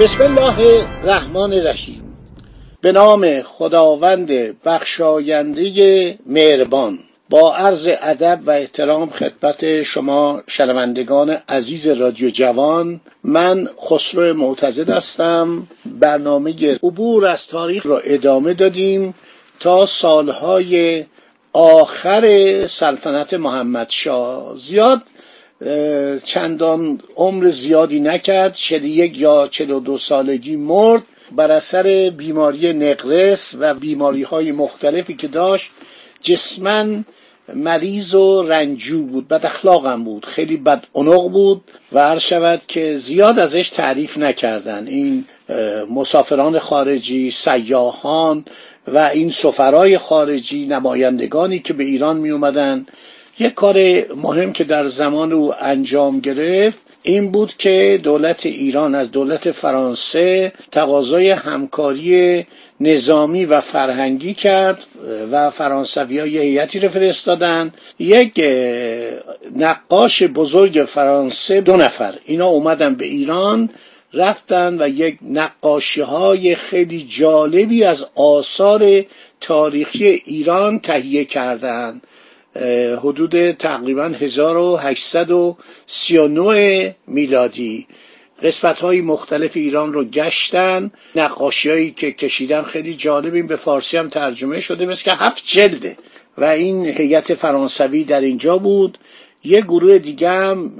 [0.00, 0.58] بسم الله
[1.02, 2.16] الرحمن الرحیم.
[2.80, 4.30] به نام خداوند
[4.64, 6.98] بخشاینده مهربان
[7.30, 15.66] با عرض ادب و احترام خدمت شما شنوندگان عزیز رادیو جوان من خسرو معتزد هستم.
[15.86, 19.14] برنامه عبور از تاریخ را ادامه دادیم
[19.60, 21.04] تا سالهای
[21.52, 24.56] آخر سلطنت محمد شاه.
[24.56, 25.02] زیاد
[26.24, 28.54] چندان عمر زیادی نکرد.
[28.54, 35.14] چل یک یا چل دو سالگی مرد بر اثر بیماری نقرس و بیماری های مختلفی
[35.14, 35.70] که داشت
[36.20, 37.04] جسمن
[37.54, 40.84] مریض و رنجو بود بد اخلاقم بود خیلی بد
[41.32, 44.86] بود و هر شود که زیاد ازش تعریف نکردن.
[44.86, 45.24] این
[45.90, 48.44] مسافران خارجی سیاهان
[48.88, 52.86] و این سفرای خارجی نمایندگانی که به ایران می اومدن
[53.38, 53.76] یک کار
[54.16, 60.52] مهم که در زمان او انجام گرفت این بود که دولت ایران از دولت فرانسه
[60.70, 62.46] تقاضای همکاری
[62.80, 64.84] نظامی و فرهنگی کرد
[65.32, 67.72] و فرانسوی ها یه هیئتی رو فرستادن.
[67.98, 68.44] یک
[69.56, 72.14] نقاش بزرگ فرانسه دو نفر.
[72.24, 73.70] اینا اومدن به ایران
[74.14, 79.04] رفتن و یک نقاشی های خیلی جالبی از آثار
[79.40, 82.02] تاریخی ایران تهیه کردند
[82.98, 87.86] حدود تقریبا 1839 میلادی.
[88.42, 90.90] قسمت های مختلف ایران رو گشتن.
[91.16, 95.96] نقاشی هایی که کشیدن خیلی جالب به فارسی هم ترجمه شده مثل که هفت جلده
[96.38, 98.98] و این هیئت فرانسوی در اینجا بود.
[99.44, 100.76] یه گروه دیگه هم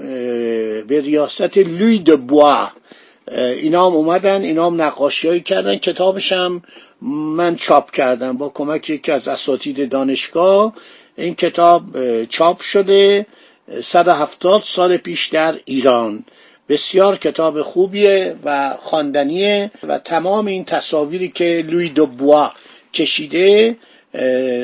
[0.86, 2.68] به ریاست لوی د بوا
[3.32, 5.76] اینا هم اومدن اینا هم نقاشی کردن.
[5.76, 6.62] کتابش هم
[7.36, 10.72] من چاپ کردم با کمک یکی از اساتید دانشگاه.
[11.16, 11.84] این کتاب
[12.24, 13.26] چاپ شده
[13.82, 16.24] 170 سال پیش در ایران.
[16.68, 22.52] بسیار کتاب خوبیه و خواندنیه و تمام این تصاویری که لوی دوبوا
[22.94, 23.76] کشیده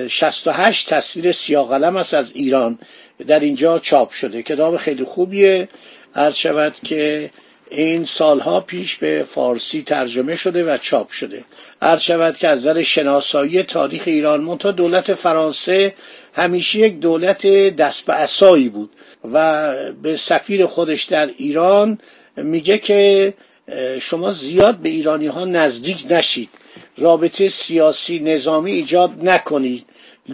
[0.09, 2.79] 68 تصویر سیاه قلم است از ایران.
[3.27, 4.43] در اینجا چاپ شده.
[4.43, 5.69] کتاب خیلی خوبیه.
[6.15, 7.31] عرض شود که
[7.75, 11.45] این سالها پیش به فارسی ترجمه شده و چاپ شده.
[11.83, 15.95] عرض شود که از نظر شناسایی تاریخ ایران منتها دولت فرانسه
[16.33, 17.47] همیشه یک دولت
[17.77, 18.91] دست به اسایی بود
[19.33, 21.99] و به سفیر خودش در ایران
[22.37, 23.35] میگه که
[24.01, 26.49] شما زیاد به ایرانی ها نزدیک نشید.
[26.99, 29.85] رابطه سیاسی نظامی ایجاد نکنید.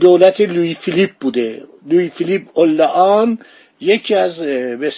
[0.00, 1.62] دولت لوی فیلیپ بوده.
[1.86, 3.38] لوی فیلیپ اولان
[3.80, 4.40] یکی از
[4.80, 4.90] به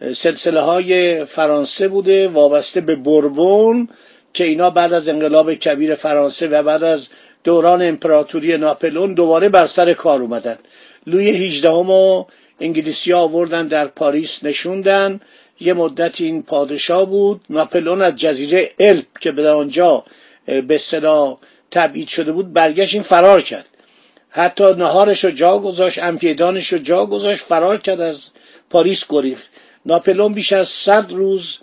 [0.00, 3.88] سلسله های فرانسه بوده وابسته به بربون
[4.34, 7.08] که اینا بعد از انقلاب کبیر فرانسه و بعد از
[7.44, 10.58] دوران امپراتوری ناپلون دوباره بر سر کار اومدن.
[11.06, 12.24] لوی 18 و
[12.60, 15.20] انگلیسی آوردن در پاریس نشوندن.
[15.60, 17.40] یه مدت این پادشاه بود.
[17.50, 20.04] ناپلون از جزیره الپ که به آنجا
[20.46, 21.38] به اصطلاح
[21.70, 23.68] تبعید شده بود برگشت این فرار کرد.
[24.30, 28.22] حتی نهارش رو جا گذاشت انفیدانش رو جا گذاشت فرار کرد از
[28.70, 29.48] پاریس گریخت
[29.88, 31.58] ناپلون بیش از صد روز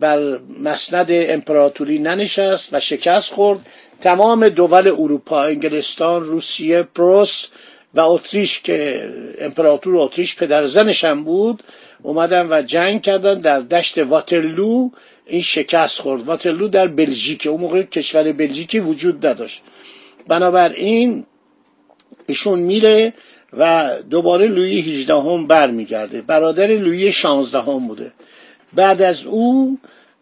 [0.00, 3.66] بر مسند امپراتوری ننشست و شکست خورد.
[4.00, 7.46] تمام دول اروپا انگلستان روسیه پروس
[7.94, 9.08] و اتریش که
[9.38, 11.62] امپراتور اتریش پدرزنش هم بود
[12.02, 14.90] اومدن و جنگ کردن در دشت واترلو.
[15.26, 16.22] این شکست خورد.
[16.22, 19.62] واترلو در بلژیک اون موقع کشور بلژیکی وجود نداشت.
[20.28, 21.26] بنابراین
[22.26, 23.12] ایشون میره
[23.58, 26.22] و دوباره لویی 18 هم برمیگرده.
[26.22, 28.12] برادر لویی 16 هم بوده.
[28.72, 29.78] بعد از او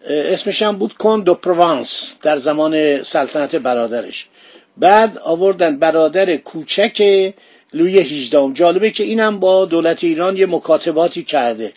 [0.09, 4.29] اسمش هم بود کن دو پروانس در زمان سلطنت برادرش.
[4.77, 7.33] بعد آوردن برادر کوچک
[7.75, 11.73] لوی 18 جالبه که اینم با دولت ایران یه مکاتباتی کرده.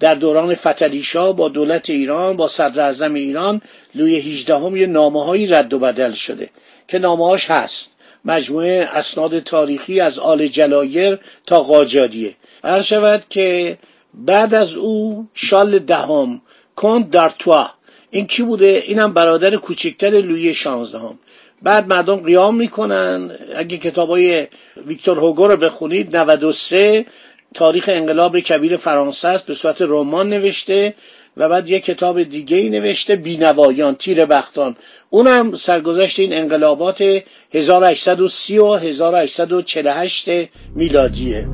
[0.00, 3.62] در دوران فتلیشا با دولت ایران با صدر اعظم ایران
[3.94, 6.50] لوی 18 هم یه نامه هایی رد و بدل شده
[6.88, 7.91] که نامه هست.
[8.24, 13.78] مجموعه اسناد تاریخی از آل جلایر تا قاجادیه هر شود که
[14.14, 16.40] بعد از او شال دهم
[16.76, 17.70] کند در توا.
[18.10, 21.18] این کی بوده؟ اینم برادر کوچکتر لویی شانزدهم.
[21.62, 23.30] بعد مردم قیام می‌کنن.
[23.56, 24.46] اگه کتاب های
[24.86, 27.06] ویکتور هوگو رو بخونید 93
[27.54, 30.94] تاریخ انقلاب کبیر فرانسه است به صورت رمان نوشته
[31.36, 34.76] و بعد یک کتاب دیگه ای نوشته بینوایان تیر بختان
[35.14, 37.22] اونم سرگذشت این انقلابات
[37.54, 40.28] 1830 و 1848
[40.74, 41.48] میلادیه.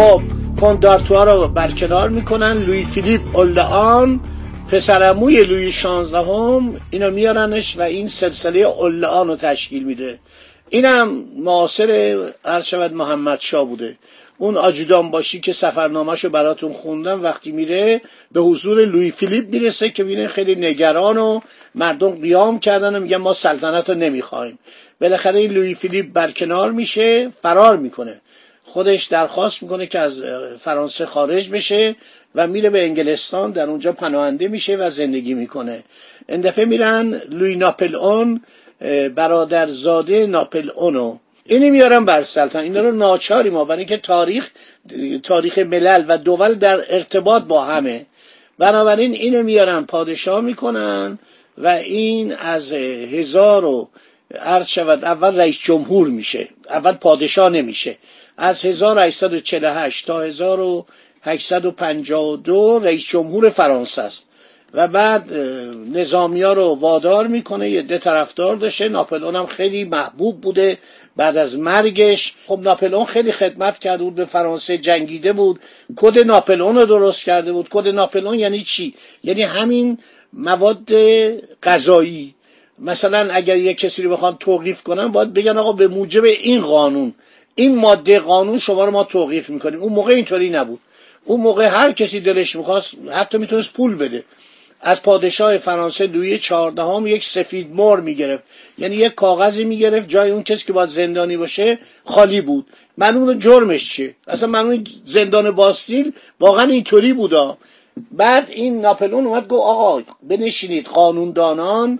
[0.00, 0.22] خب
[0.56, 2.52] پوندارتوا رو برکنار می‌کنن.
[2.52, 4.20] لوی فیلیپ اولان
[4.70, 10.18] پسرموی لوی شانزدهم اینو میارنش و این سلسله اولان رو تشکیل میده.
[10.68, 13.96] اینم معاصر ارشد محمد شا بوده.
[14.38, 18.00] اون آجودان باشی که سفرنامهشو براتون خوندم وقتی میره
[18.32, 21.40] به حضور لوی فیلیپ می‌رسه که بینه خیلی نگران و
[21.74, 24.58] مردم قیام کردن و میگن ما سلطنت رو نمی‌خوایم.
[25.00, 28.20] بالاخره این لوی فیلیپ برکنار میشه فرار می‌کنه.
[28.72, 30.22] خودش درخواست می‌کنه که از
[30.58, 31.96] فرانسه خارج بشه
[32.34, 35.82] و میره به انگلستان در اونجا پناهنده میشه و زندگی می‌کنه.
[36.28, 38.40] این دفعه میرن لوی ناپل اون
[39.14, 44.50] برادرزاده ناپل اونو اینی میارن بر سلطان اینا رو ناچاری ما برای اینکه تاریخ
[45.22, 48.06] تاریخ ملل و دول در ارتباط با همه.
[48.58, 51.18] بنابراین اینو میارن پادشاه می‌کنن
[51.58, 53.88] و این از هزار و
[54.38, 57.96] عرض شود اول رئیس جمهور میشه اول پادشاه نمیشه.
[58.36, 64.26] از 1848 تا 1852 رئیس جمهور فرانسه است.
[64.74, 65.32] و بعد
[65.92, 68.88] نظامی ها رو وادار می‌کنه یه ده طرفدار داشته.
[68.88, 70.78] ناپلئون هم خیلی محبوب بوده.
[71.16, 75.60] بعد از مرگش خب ناپلئون خیلی خدمت کرده بود به فرانسه جنگیده بود.
[75.96, 77.68] کد ناپلئون رو درست کرده بود.
[77.70, 78.94] کد ناپلئون یعنی چی؟
[79.24, 79.98] یعنی همین
[80.32, 80.92] مواد
[81.62, 82.34] غذایی.
[82.80, 87.14] مثلا اگر یک کسی رو بخوان توقیف کنن باید بگن آقا به موجب این قانون
[87.54, 89.82] این ماده قانون شما رو ما توقیف می‌کنیم.
[89.82, 90.80] اون موقع اینطوری نبود.
[91.24, 94.24] اون موقع هر کسی دلش می‌خواست حتی می‌تونست پول بده.
[94.80, 98.42] از پادشاه فرانسه لویی چهاردهم یک سفید مور می‌گرفت.
[98.78, 102.66] یعنی یک کاغذی می‌گرفت جای اون کسی که باید زندانی باشه خالی بود.
[102.96, 107.58] من اون جرمش چیه اصلا من اون زندان باستیل واقعا اینطوری بودا.
[108.12, 111.98] بعد این ناپلون اومد گفت آقا بنشینید قانوندانان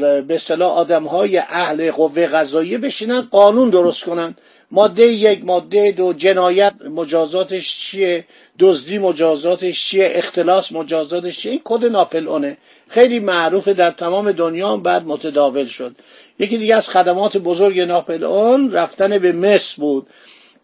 [0.00, 4.36] به اصطلاح آدم های اهل قوه قضاییه بشینن قانون درست کنن.
[4.70, 8.24] ماده یک ماده دو جنایت مجازاتش چیه؟
[8.58, 12.56] دزدی مجازاتش چیه؟ اختلاس مجازاتش چیه؟ این کد ناپلئونه.
[12.88, 15.96] خیلی معروفه در تمام دنیا بعد متداول شد.
[16.38, 20.06] یکی دیگه از خدمات بزرگ ناپلئون رفتن به مصر بود.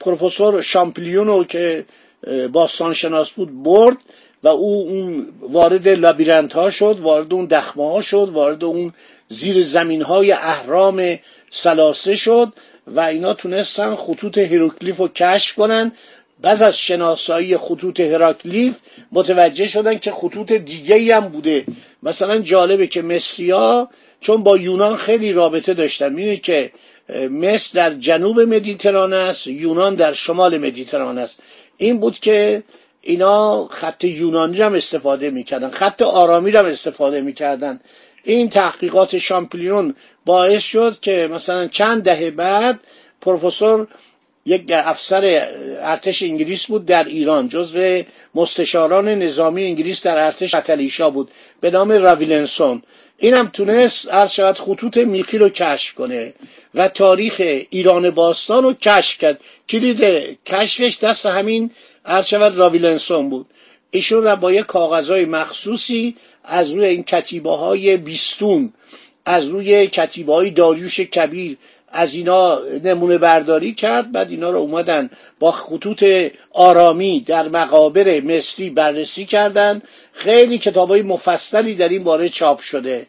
[0.01, 1.85] پروفسور شامپلیونو که
[2.53, 3.97] باستانشناس بود برد.
[4.43, 8.93] و او اون وارد لابیرنت ها شد وارد اون دخمه ها شد وارد اون
[9.29, 11.19] زیر زمین های اهرام
[11.51, 12.53] سلاسه شد
[12.87, 15.93] و اینا تونستن خطوط هیروکلیف رو کشف کنن.
[16.43, 18.75] بعض از شناسایی خطوط هراکلیف
[19.13, 21.65] متوجه شدن که خطوط دیگه هم بوده.
[22.03, 23.89] مثلا جالبه که مصریا
[24.21, 26.09] چون با یونان خیلی رابطه داشتن.
[26.09, 26.71] می‌بینید که
[27.31, 31.39] مصر در جنوب مدیترانه است یونان در شمال مدیترانه است.
[31.77, 32.63] این بود که
[33.03, 37.81] اینا خط یونانی هم استفاده می‌کردن خط آرامی هم استفاده می‌کردن.
[38.25, 39.95] این تحقیقات شامپلیون
[40.27, 42.81] باعث شد که مثلا چند دهه بعد
[43.21, 43.87] پروفسور
[44.47, 45.49] یک افسر
[45.83, 48.03] ارتش انگلیس بود در ایران جزو
[48.35, 51.31] مستشاران نظامی انگلیس در ارتش اتلیشا بود
[51.61, 52.83] به نام راویلنسون.
[53.19, 56.35] اینم تونست عرض شود خطوط میخی رو کشف کنه
[56.75, 57.35] و تاریخ
[57.71, 59.41] ایران باستان رو کشف کرد.
[59.69, 60.01] کلید
[60.47, 61.71] کشفش دست همین
[62.11, 63.47] عرض شود راویلنسون بود.
[63.91, 68.73] ایشون را با یک کاغذهای مخصوصی از روی این کتیبه های بیستون
[69.25, 71.57] از روی کتیبه های داریوش کبیر
[71.89, 74.13] از اینا نمونه برداری کرد.
[74.13, 76.05] بعد اینا رو اومدن با خطوط
[76.53, 83.07] آرامی در مقابر مصری بررسی کردند خیلی کتاب های مفصلی در این باره چاپ شده.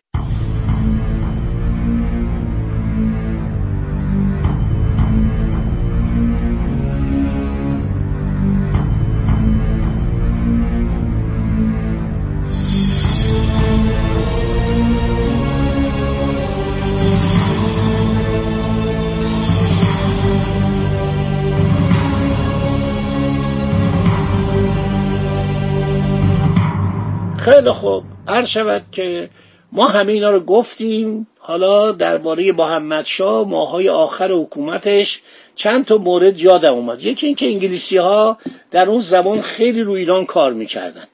[27.42, 28.04] خیلی خوب.
[28.28, 29.30] هر شود که
[29.72, 31.28] ما همه اینا رو گفتیم.
[31.40, 35.22] حالا درباره محمد شاه ماهای آخر حکومتش
[35.56, 37.06] چند تا مورد یادم اومد.
[37.06, 38.38] یکی اینکه انگلیسی ها
[38.72, 41.08] در اون زمان خیلی روی ایران کار می‌کردن.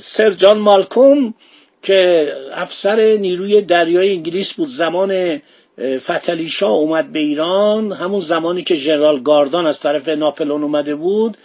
[0.00, 1.34] سر جان مالکوم
[1.82, 5.40] که افسر نیروی دریای انگلیس بود زمان
[5.98, 7.92] فتلیشا اومد به ایران.
[7.92, 11.36] همون زمانی که ژنرال گاردان از طرف ناپلون اومده بود.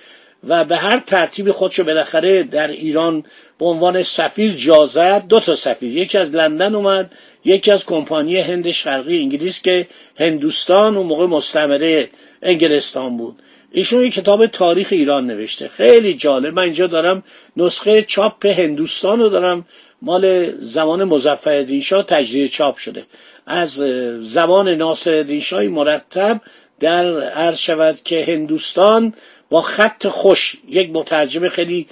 [0.44, 3.24] و به هر ترتیب خودشو بالاخره در ایران
[3.60, 5.98] به عنوان سفیر جازد دو تا سفیر.
[5.98, 7.12] یکی از لندن اومد
[7.46, 9.88] یکی از کمپانی هند شرقی انگلیس که
[10.20, 12.10] هندوستان اون موقع مستمره
[12.42, 13.42] انگلستان بود.
[13.72, 15.68] ایشون یک کتاب تاریخ ایران نوشته.
[15.68, 16.54] خیلی جالب.
[16.54, 17.24] من اینجا دارم
[17.58, 19.66] نسخه چاپ هندوستان رو دارم.
[20.02, 23.04] مال زمان مزفر شاه تجدید چاپ شده.
[23.46, 23.74] از
[24.22, 26.42] زمان ناصر شاه مرتب
[26.80, 29.14] در عرض شود که هندوستان
[29.50, 31.88] با خط خوش یک مترجم خیلی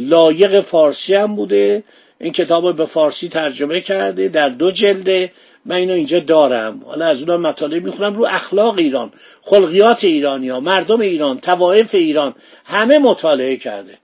[0.00, 1.82] لایق فارسی هم بوده.
[2.20, 5.32] این کتاب به فارسی ترجمه کرده در دو جلده.
[5.64, 6.82] من اینو اینجا دارم.
[6.86, 8.14] حالا از اونها مطالب می‌خونم.
[8.14, 9.12] رو اخلاق ایران
[9.42, 13.98] خلقیات ایرانی ها مردم ایران توائف ایران همه مطالعه کرده.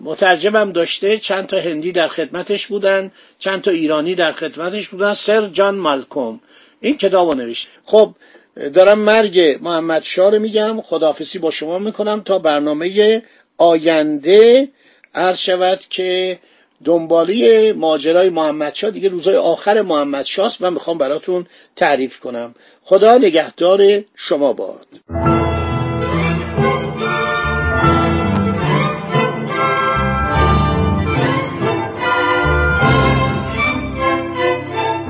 [0.00, 5.12] مترجمم داشته چند تا هندی در خدمتش بودن چند تا ایرانی در خدمتش بودن.
[5.12, 6.40] سر جان مالکوم.
[6.80, 7.70] این کتاب رو نوشته.
[7.84, 8.14] خب
[8.56, 10.80] دارم مرگ محمد شاه رو میگم.
[10.80, 13.22] خداحافظی با شما می‌کنم تا برنامه
[13.58, 14.68] آینده.
[15.14, 16.38] عرض شود که
[16.84, 21.46] دنبالی ماجرای محمد شاه دیگه روزای آخر محمد شاه من می‌خوام براتون
[21.76, 22.54] تعریف کنم.
[22.82, 24.86] خدا نگهدار شما باد.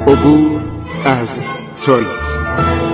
[0.07, 0.61] عبور
[1.05, 1.41] از
[1.87, 2.94] تاریخ.